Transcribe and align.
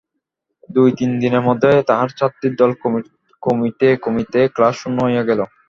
দুই-তিন 0.69 1.11
দিনের 1.21 1.43
মধ্যেই 1.47 1.87
তাহার 1.89 2.09
ছাত্রীর 2.17 2.53
দল 2.55 2.71
কমিতে 3.43 3.87
কমিতে 4.03 4.39
ক্লাস 4.55 4.75
শূন্য 4.81 4.97
হইয়া 5.05 5.23
গেল। 5.29 5.39